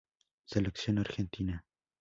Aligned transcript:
Selección 0.45 0.97
Argentina 0.97 1.63